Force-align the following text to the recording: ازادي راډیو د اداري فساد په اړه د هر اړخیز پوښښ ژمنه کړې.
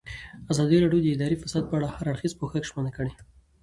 ازادي 0.51 0.77
راډیو 0.83 1.01
د 1.03 1.07
اداري 1.15 1.35
فساد 1.41 1.63
په 1.67 1.73
اړه 1.77 1.87
د 1.89 1.93
هر 1.95 2.05
اړخیز 2.11 2.33
پوښښ 2.39 2.63
ژمنه 2.69 2.91
کړې. 2.97 3.11